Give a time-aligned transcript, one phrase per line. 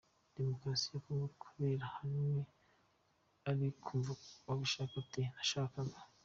[0.37, 2.57] Demokarasi ya Kongo kubera ahanini ko
[3.49, 5.97] ari ko yumvaga abishaka ati Nashakaga.